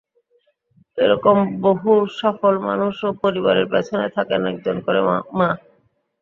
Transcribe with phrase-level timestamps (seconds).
[0.97, 1.91] এ রকম বহু
[2.19, 4.99] সফল মানুষ ও পরিবারের পেছনে থাকেন একজন করে
[5.07, 5.17] মা।